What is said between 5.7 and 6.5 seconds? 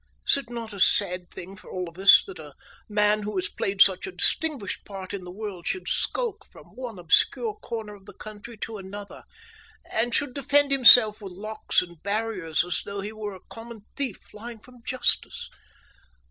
skulk